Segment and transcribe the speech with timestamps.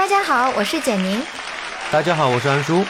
[0.00, 1.20] 大家好，我是简宁，
[1.92, 2.82] 大家好，我是安叔。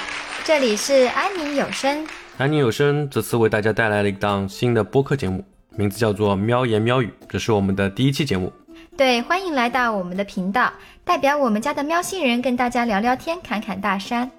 [0.45, 2.07] 这里是安宁有声。
[2.39, 8.53] 安宁有声这次为大家带来了一档新的播客节目，名字叫做《喵言喵语》，这是我们的第一期节目。
[8.97, 14.31] 对，欢迎来到我们的频道，代表我们家的喵星人跟大家聊聊天，侃侃大山。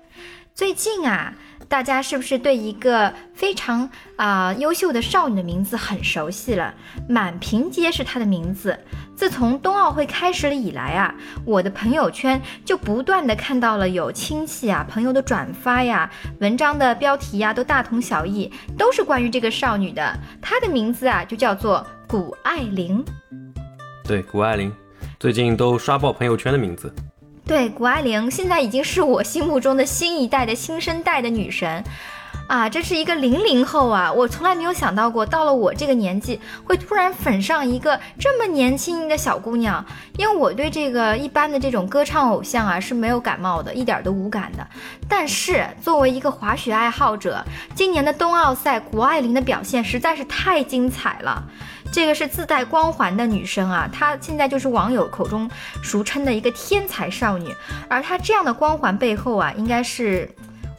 [0.56, 1.34] 最近啊。
[1.72, 6.74] 大家是不是对一个非常啊优秀的少女的名字很熟悉了？
[7.08, 8.78] 满屏皆是她的名字。
[9.16, 11.16] 自从冬奥会开始了以来啊，
[11.46, 16.12] 我的朋友圈就不断的看到了有亲戚啊、朋友的转发呀，
[16.42, 20.14] 文章的标题呀都大同小异，都是关于这个少女的。
[20.42, 23.02] 她的名字啊就叫做谷爱凌。
[24.04, 24.70] 对，谷爱凌，
[25.18, 26.94] 最近都刷爆朋友圈的名字。
[27.52, 31.84] 对，谷爱凌现在已经是我心目中的新一代的新生代的女神，
[32.48, 39.86] 啊，这是一个零零后啊，我从来没有想到过，到了我这个年纪会突然粉上一个这么年轻的小姑娘，
[40.18, 44.66] 因为我对这个一般的这种歌唱偶像啊是没有感冒的，一点都无感的。
[45.10, 47.44] 但是作为一个滑雪爱好者，
[47.76, 51.44] 今年的冬奥赛，谷爱凌的表现实在是太精彩了。
[51.92, 55.50] 这个是自带光环的女生啊，她现在就是网友口中
[55.84, 57.54] 俗称的一个天才少女。
[57.90, 60.30] 而她这样的光环背后啊，应该是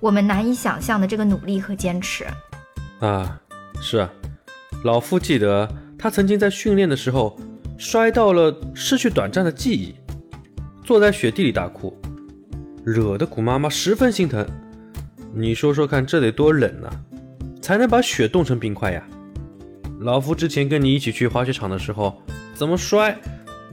[0.01, 2.25] 我们难以想象的这个努力和坚持
[3.01, 3.39] 啊。
[3.81, 4.11] 是啊，
[4.85, 7.39] 老夫记得她曾经在训练的时候
[7.77, 9.95] 摔到了，失去短暂的记忆，
[10.83, 11.95] 坐在雪地里大哭，
[12.85, 14.47] 惹得谷妈妈十分心疼。
[15.35, 16.89] 你说说看，这得多冷啊，
[17.61, 19.03] 才能把雪冻成冰块呀？
[20.05, 22.21] 老夫之前跟你一起去滑雪场的时候，
[22.55, 23.17] 怎么摔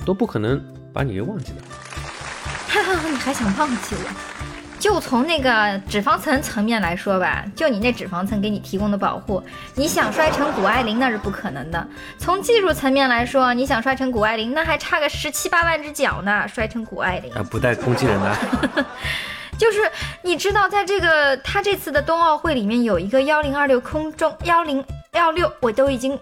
[0.06, 0.62] 都不可能
[0.94, 1.62] 把你给忘记的。
[2.70, 4.40] 哈哈，你还想忘记我？
[4.80, 9.44] 就从那个脂肪层层面来说吧，就你那脂肪层给你提供的保护，
[9.76, 11.88] 你想摔成谷爱凌那是不可能的。
[12.18, 16.48] 从技术层面来说，你想摔成谷爱凌，那还差个十七八万只脚呢。
[16.48, 18.86] 摔成谷爱凌啊，不带空气人的。
[19.58, 19.80] 就是
[20.22, 24.82] 你知道，在这个他这次的冬奥会里面有一个幺零二六空中幺零。
[25.14, 26.18] 幺六，我都已经，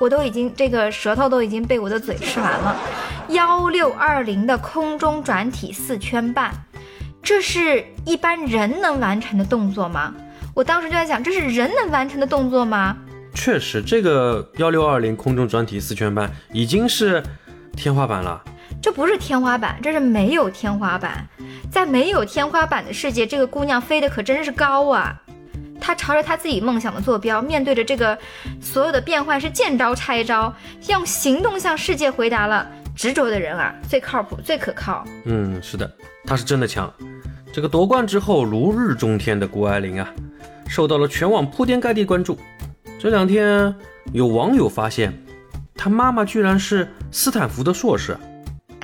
[0.00, 2.76] 我都已经这个舌头都已经被我的嘴吃完了。
[3.28, 6.52] 幺六二零的空中转体四圈半，
[7.22, 10.12] 这是一般人能完成的动作吗？
[10.54, 12.96] 我当时就在想，这是人能完成的动作吗？
[13.34, 17.22] 确实，这个幺六二零空中转体四圈半已经是
[17.76, 18.42] 天花板了。
[18.82, 21.26] 这不是天花板，这是没有天花板。
[21.70, 25.22] 在没有天花板的世界，这个姑娘飞得可真是高啊！
[25.82, 28.16] 他朝着他自己梦想的坐标，面对着这个
[28.60, 30.54] 所有的变幻，是见招拆招，
[30.88, 32.66] 用行动向世界回答了。
[32.94, 35.04] 执着的人啊，最靠谱，最可靠。
[35.24, 35.90] 嗯，是的，
[36.24, 36.92] 他是真的强。
[37.52, 40.08] 这个夺冠之后如日中天的谷爱凌啊，
[40.68, 42.38] 受到了全网铺天盖地关注。
[43.00, 43.74] 这两天
[44.12, 45.12] 有网友发现，
[45.74, 48.16] 他妈妈居然是斯坦福的硕士。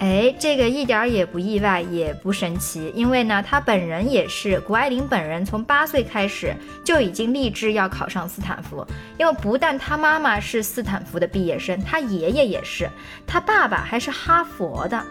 [0.01, 6.55] 哎，这个一点也不意外，也不神奇，因为呢，他本人也是谷爱凌本人，从八岁开始
[6.85, 8.87] 就已经立志要考上斯坦福。
[9.19, 12.89] 因为不但他妈妈是斯坦福的毕业生，他爷爷也是，
[13.27, 15.05] 他爸爸还是哈佛的。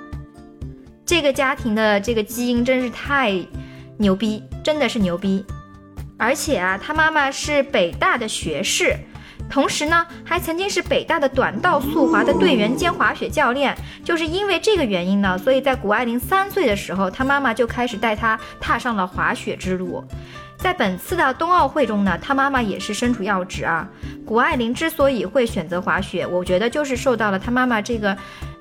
[1.05, 3.33] 这个家庭的这个基因真是太
[3.97, 5.43] 牛逼，真的是牛逼。
[6.17, 8.95] 而且啊，他妈妈是北大的学士。
[9.49, 13.75] 同时呢，还曾经是北大的短道速滑的队员兼滑雪教练。
[14.03, 20.03] 就是因为这个原因呢，所以在谷爱凌三岁的时候，她妈妈就开始带她踏上了滑雪之路。
[20.57, 23.87] 在本次的冬奥会中呢，她妈妈也是身处要职啊。
[24.25, 28.15] 谷爱凌之所以会选择滑雪，我觉得就是受到了她妈妈这个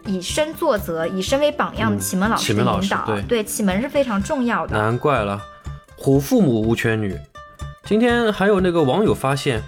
[0.05, 3.07] 以身作则、以身为榜样的启蒙老师的引导。
[3.27, 4.77] 对，启蒙是非常重要的。
[4.77, 5.41] 难怪了，
[5.97, 7.17] 虎父母无犬女。
[7.85, 9.63] 今天还有那个网友发现。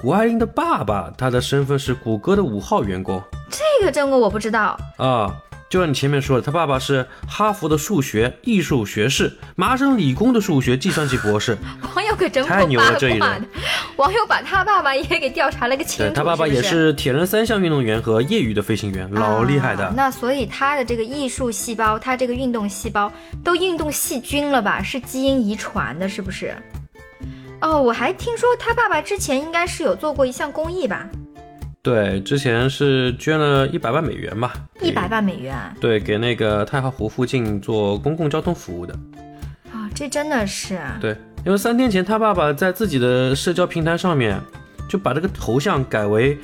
[0.00, 3.22] 谷爱凌的爸爸，他的身份是谷歌的五号员工。
[3.50, 5.34] 这个真我我不知道啊。
[5.68, 11.56] 就像你前面说的，他爸爸是哈佛的数学艺术学士，麻省理工的数学计算机博士。
[11.96, 13.48] 网友可真太牛了，这一人。
[13.96, 16.12] 网友把他爸爸也给调查了个清楚。
[16.12, 19.90] 他爸爸也是铁人三项运动员和业余的飞行员，老厉害的。
[19.96, 23.10] 那所以他的这个艺术细胞，他这个运动细胞
[23.42, 24.82] 都运动细菌了吧？
[24.82, 26.54] 是基因遗传的，是不是？
[27.62, 31.08] 哦，我还听说他爸爸之前应该是有做过一项公益吧？
[31.80, 34.52] 对，之前是捐了一百万美元吧？
[34.80, 35.56] 一百万美元？
[35.80, 38.92] 对，给那个太浩湖附近做公共交通服务的。
[39.70, 40.80] 啊，这真的是？
[41.00, 41.16] 对，
[41.46, 44.40] 因为三天前他爸爸在自己的社交平台上面
[44.88, 46.36] 就把这个头像改为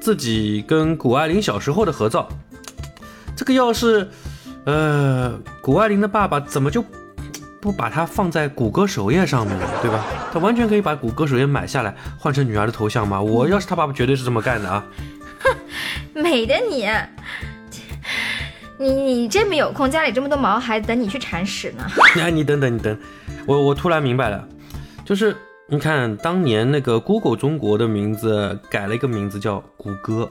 [0.00, 2.28] 自己跟谷爱凌小时候的合照。
[3.36, 4.08] 这个要是，
[4.64, 6.84] 呃，谷爱凌的爸爸怎么就？
[7.64, 10.04] 不把它放在谷歌首页上面，对吧？
[10.30, 13.18] 他完全可以把谷歌首页买下来，换成女儿的头像嘛？
[13.18, 14.84] 我要是他爸爸，绝对是这么干的啊！
[15.40, 15.56] 哼，
[16.12, 16.86] 美的你，
[18.78, 21.86] 你你这么有空，家里这么多毛孩子等你去铲屎呢。
[22.20, 22.98] 哎，你等等，你等，
[23.46, 24.46] 我我突然明白了，
[25.02, 25.34] 就是
[25.66, 30.30] 你看当年那个 Google 中国的名字改了一个名字叫谷歌，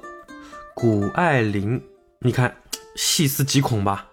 [0.76, 1.82] 谷爱凌，
[2.20, 2.54] 你看
[2.96, 4.06] 细思极恐吧？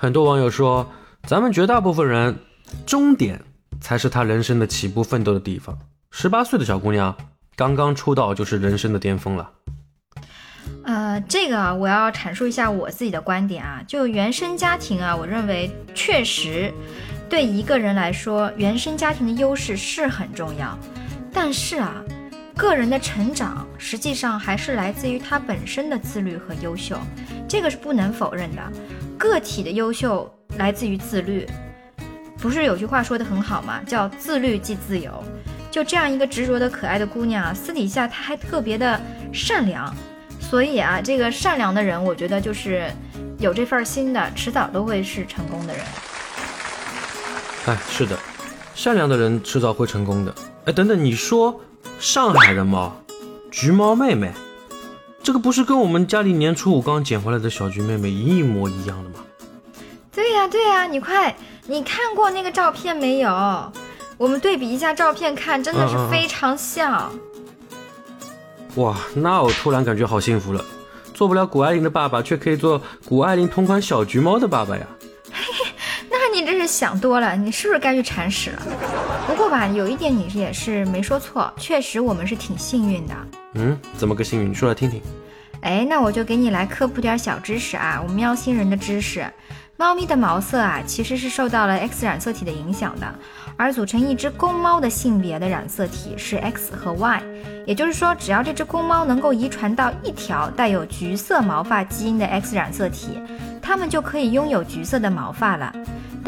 [0.00, 0.88] 很多网友说，
[1.24, 2.38] 咱们绝大部分人
[2.86, 3.42] 终点
[3.80, 5.76] 才是他人生的起步奋斗的地方。
[6.12, 7.12] 十八岁的小姑娘
[7.56, 9.50] 刚刚出道就是人生的巅峰了。
[10.84, 13.82] 呃，这个啊，我要阐述一下我自己的观点啊。
[13.88, 16.72] 就原生家庭啊，我认为确实
[17.28, 20.78] 对一个人来说，原生家庭的优势是很重要。
[21.32, 22.00] 但是啊，
[22.56, 26.96] 个人的成长实际上还是来自于他本身的自律和优秀，
[27.48, 28.62] 这个是不能否认的。
[29.18, 31.46] 个体的优秀来自于自律，
[32.38, 33.80] 不是有句话说的很好吗？
[33.86, 35.12] 叫自律即自由。
[35.70, 38.98] 就这样一个执着的可爱的姑娘啊，私底下她还特别的
[39.32, 39.94] 善良，
[40.40, 42.90] 所以啊，这个善良的人，我觉得就是
[43.38, 45.84] 有这份心的，迟早都会是成功的人。
[47.66, 48.18] 哎，是的，
[48.74, 50.34] 善良的人迟早会成功的。
[50.64, 51.60] 哎，等等，你说
[51.98, 52.96] 上海的猫，
[53.50, 54.32] 橘猫妹妹。
[55.28, 59.16] 这个不是跟我们家里年初五刚捡回来的小菊妹妹一模一样的吗？
[60.10, 61.36] 对呀对呀，你快，
[61.66, 63.30] 你看过那个照片没有？
[64.16, 67.12] 我们对比一下照片看，真的是非常像。
[68.76, 70.64] 哇，那我突然感觉好幸福了，
[71.12, 74.86] 做不了谷爱凌的爸爸，却可以做谷爱凌同款小橘猫的爸爸呀。
[76.68, 78.62] 想多了，你是不是该去铲屎了？
[79.26, 83.14] 不过吧，有一点你也是没说错，确实我们是挺幸运的。
[83.54, 84.50] 嗯，怎么个幸运？
[84.50, 85.00] 你说来听听。
[85.62, 89.26] 哎，那我就给你来科普点小知识啊，我们喵星人的知识。
[89.76, 93.06] 猫咪的毛色啊，其实是受到了 X 染色体的影响的，
[93.56, 97.22] 而组成一只公猫的性别的染色体是 X 和 Y，
[97.64, 103.20] 也就是说，只要这只公猫能够遗传到一条带有橘色毛发基因的 X 染色体，
[103.62, 105.72] 它们就可以拥有橘色的毛发了。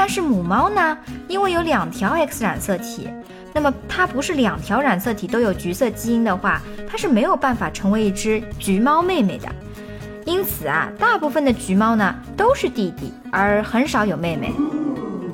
[0.00, 0.96] 但是母猫呢，
[1.28, 3.10] 因为有两条 X 染色体。
[3.52, 9.46] 那么它不是两条染色体都有橘色基因的话，它是没有办法成为一只橘猫妹妹的。
[10.24, 14.54] 因此啊，大部分的橘猫呢都是弟弟，而很少有妹妹。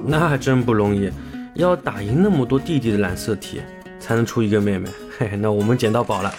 [0.05, 1.13] 那真不容易，
[1.55, 3.63] 要打赢那么多弟弟的染色体，
[4.01, 4.91] 才能出一个妹妹。
[5.17, 6.35] 嘿嘿，那我们捡到宝了。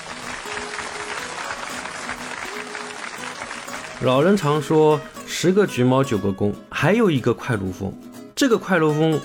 [4.02, 7.90] 老人常说十个橘猫九个公，还有一个快如风。
[8.38, 9.20] 这个快乐风，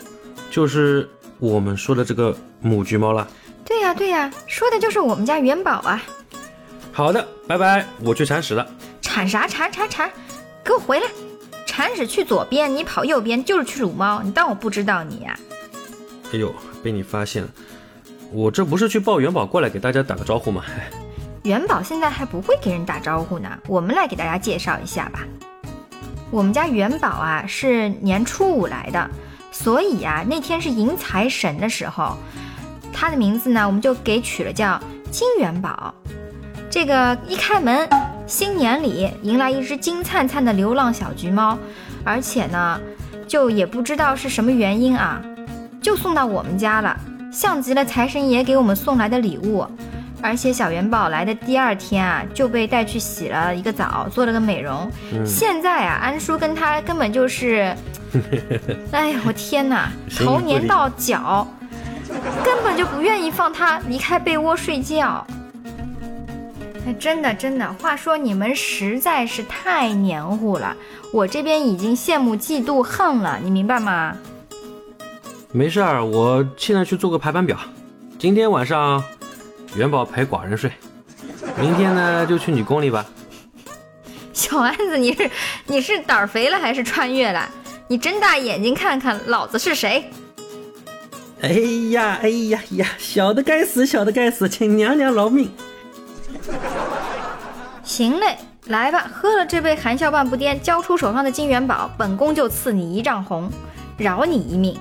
[0.51, 1.09] 就是。
[1.39, 3.27] 我们说的这个母橘猫了，
[3.65, 6.01] 对呀对呀，说的就是我们家元宝啊。
[6.93, 8.65] 好的，拜拜，我去铲屎了。
[9.01, 10.09] 铲啥铲铲铲，
[10.63, 11.07] 给我回来！
[11.67, 15.37] 铲屎去左边，你跑右边就是去撸猫，你当我不知道你呀？
[16.33, 17.49] 哎呦，被你发现了，
[18.31, 20.63] 我这不是去抱元宝过来给大家打个招呼吗？
[21.43, 25.27] 元宝现在还不会给人打招呼呢，我们来给大家介绍一下吧。
[26.33, 29.09] 我们家元宝啊是年初五来的。
[29.53, 32.17] 所以啊，那天是迎财神的时候，
[32.91, 34.81] 他的名字呢，我们就给取了叫
[35.11, 35.95] 金元宝。
[36.71, 37.87] 这个一开门，
[38.27, 41.59] 新年里迎来一只金灿灿的流浪小橘猫，
[42.03, 42.81] 而且呢，
[43.29, 45.21] 就也不知道是什么原因啊，
[45.83, 46.99] 就送到我们家了，
[47.31, 49.67] 像极了财神爷给我们送来的礼物。
[50.23, 54.89] 而且小元宝来的第二天啊，就被带去洗了一个澡，做了个美容。
[55.27, 57.75] 现在啊，安叔跟他根本就是。
[58.93, 59.91] 哎呀，我天哪！
[60.17, 61.47] 头年到脚，
[62.45, 65.27] 根本就不愿意放他离开被窝睡觉。
[66.87, 70.77] 哎，真的真的，话说你们实在是太黏糊了，
[71.13, 74.15] 我这边已经羡慕嫉妒恨了，你明白吗？
[75.51, 77.59] 没事儿，我现在去做个排班表。
[78.19, 79.03] 今天晚上
[79.75, 80.71] 元宝陪寡人睡，
[81.59, 83.05] 明天呢就去你宫里吧。
[84.33, 85.31] 小安子，你是
[85.67, 87.49] 你是胆儿肥了还是穿越了？
[87.89, 90.11] 你睁大眼睛看看，老子是谁？
[91.41, 91.49] 哎
[91.91, 95.51] 呀，哎呀呀，小的该死，小的该死，请娘娘饶命！
[97.83, 98.37] 行嘞，
[98.67, 103.51] 来吧，喝了这杯含笑半步癫，交出手上的金元宝，本宫就赐你一丈红，
[103.97, 104.79] 饶你一命。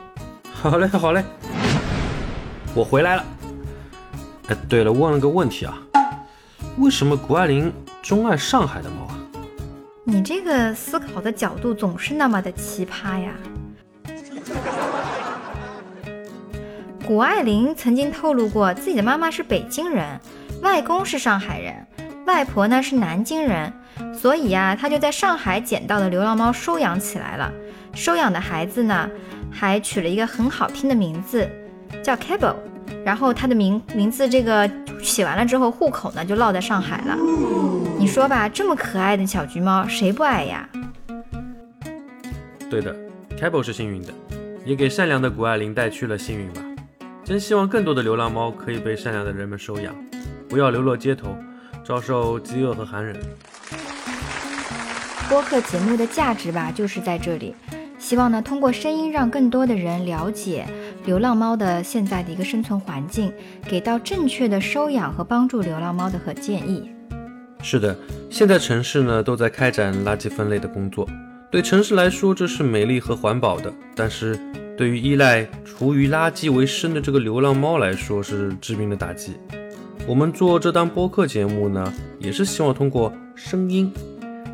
[0.53, 1.23] 好嘞，好嘞，
[2.75, 3.25] 我回来了。
[4.67, 5.77] 对了，问了个问题啊，
[6.77, 9.17] 为什么谷爱凌钟爱上海的猫啊？
[10.03, 13.33] 你这个思考的角度总是那么的奇葩呀！
[17.05, 20.19] 谷爱凌曾经透露过，自己的妈妈是北京人，
[20.61, 21.87] 外公是上海人，
[22.25, 23.71] 外婆呢是南京人，
[24.13, 27.51] 所以呀，她就在上海捡到的流浪猫收养起来了。
[27.93, 29.09] 收养的孩子呢，
[29.51, 31.49] 还取了一个很好听的名字，
[32.03, 32.55] 叫 Cable。
[33.03, 34.69] 然后他的名名字这个
[35.01, 37.17] 写完了之后，户口呢就落在上海了。
[37.97, 40.69] 你说吧，这么可爱的小橘猫，谁不爱呀？
[42.69, 42.95] 对的
[43.37, 44.13] c a b o 是幸运的，
[44.65, 46.61] 也给善良的谷爱凌带去了幸运吧。
[47.23, 49.93] 真希望更多的流浪猫可以被善良的人们收养，
[50.49, 51.35] 不要流落街头，
[51.83, 53.15] 遭受饥饿和寒冷。
[55.29, 57.55] 播客节目的价值吧，就是在这里。
[58.01, 60.65] 希望呢，通过声音让更多的人了解
[61.05, 63.31] 流浪猫的现在的一个生存环境，
[63.69, 66.89] 给到正确的收养和帮助流浪猫的和建议。
[67.61, 67.95] 是的，
[68.27, 71.07] 现在城市呢都在开展垃圾分类的工作，
[71.51, 74.37] 对城市来说这是美丽和环保的，但是
[74.75, 79.37] 对于依赖厨余垃圾为生的这个流浪猫来说是致命的打击。
[80.07, 83.93] 我们做这档播客节目呢，也是希望通过声音。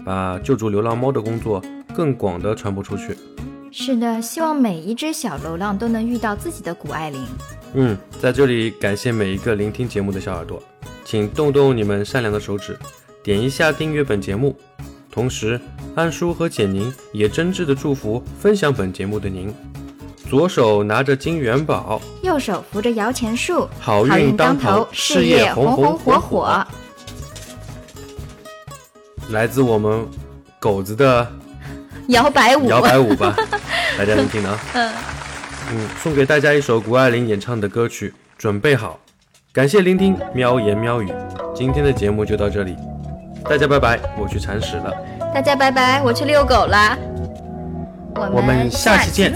[0.06, 1.62] 把救助流浪猫的工作
[1.98, 3.18] 更广的传播出去。
[3.72, 7.26] 是的，希望每一只小流浪都能遇到自己的谷爱凌。
[7.74, 10.62] 嗯，在这里感谢每一个聆听节目的小耳朵，
[11.04, 12.78] 请动动你们善良的手指，
[13.24, 14.56] 点一下订阅本节目。
[15.10, 15.60] 同时，
[15.96, 19.52] 安叔和简宁也真挚的祝福分享本节目的您。
[20.30, 26.68] 左手拿着金元宝，右手扶着摇钱树，好运当头，事业红红火火。
[29.32, 30.06] 来自我们
[30.60, 31.28] 狗子的
[32.10, 33.36] 摇摆舞，摇摆舞吧，
[33.98, 34.52] 大家能听到？
[34.74, 34.92] 嗯
[35.72, 38.98] 嗯，送给大家一首谷爱凌演唱的歌曲，准备好，
[39.52, 41.12] 感谢聆听喵言喵语，
[41.54, 42.78] 今天的节目就到这里，
[43.44, 44.94] 大家拜拜，我去铲屎了。
[45.34, 46.98] 大家拜拜，我去遛狗了。
[48.32, 49.34] 我们下期见。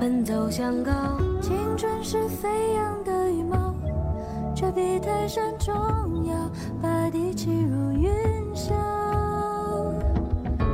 [0.00, 0.92] 奔走向高，
[1.40, 3.61] 青春是飞扬的羽毛，
[4.62, 5.74] 却比泰山重
[6.24, 6.34] 要，
[6.80, 8.08] 把地气如云
[8.54, 8.70] 霄。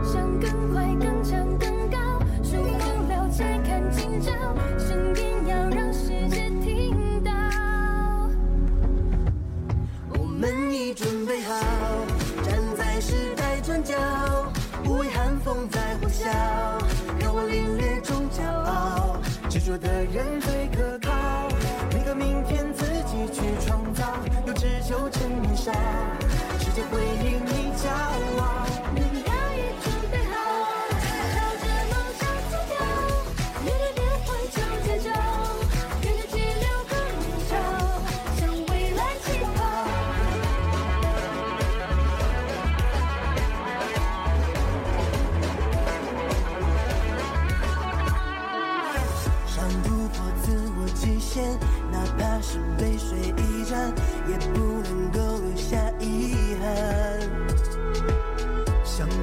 [0.05, 1.97] 想更快、更强、更高，
[2.43, 4.31] 数风流，且看今朝，
[4.79, 7.33] 声音要让世界听到。
[10.19, 11.55] 我们已准备好，
[12.45, 13.95] 站在时代转角，
[14.85, 16.27] 不畏寒风在呼啸，
[17.19, 19.17] 让我凛冽中骄傲。
[19.49, 20.98] 执着的人最可
[25.69, 25.75] 成年少，
[26.59, 27.38] 世界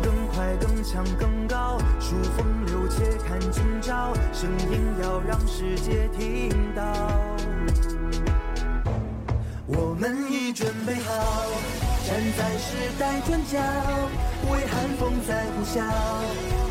[0.01, 4.13] 更快、更强、更高，数风流且看今朝。
[4.33, 6.83] 声音要让世界听到，
[9.65, 11.45] 我们已准备好
[12.07, 13.59] 站在时代转角，
[14.51, 15.81] 为寒风在呼啸，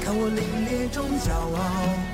[0.04, 2.13] 看我凛冽中骄傲。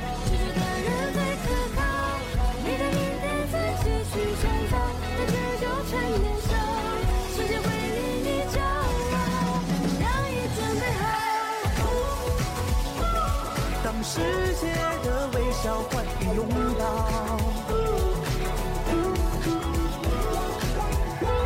[15.80, 16.04] 召唤
[16.36, 16.46] 拥
[16.78, 16.82] 抱。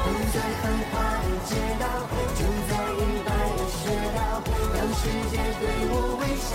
[0.03, 1.83] 不在繁华的街道，
[2.35, 3.79] 就在阴霾的雪
[4.17, 4.19] 道，
[4.75, 6.53] 让世界对我微笑。